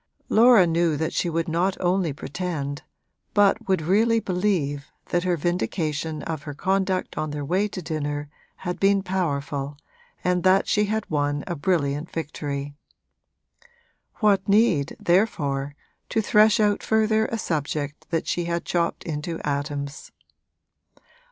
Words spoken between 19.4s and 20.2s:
atoms?